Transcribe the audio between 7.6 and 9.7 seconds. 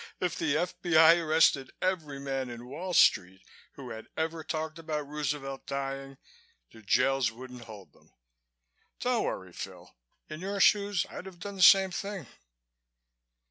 hold them. Don't worry,